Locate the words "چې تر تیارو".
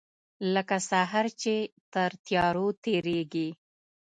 1.41-2.67